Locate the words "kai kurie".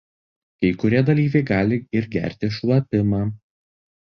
0.63-1.03